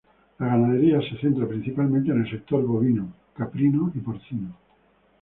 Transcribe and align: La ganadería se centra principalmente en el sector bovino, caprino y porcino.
La 0.39 0.47
ganadería 0.47 0.99
se 0.99 1.15
centra 1.21 1.47
principalmente 1.47 2.09
en 2.11 2.21
el 2.21 2.27
sector 2.31 2.65
bovino, 2.65 3.13
caprino 3.35 3.91
y 3.93 3.99
porcino. 3.99 4.51